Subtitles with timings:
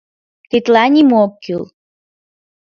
[0.49, 1.63] Тетла нимо ок кӱл...